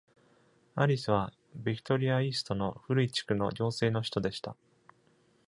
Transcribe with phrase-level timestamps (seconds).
[0.73, 4.57] アリスはビクトリアイーストの古い地区の行政の首都でした。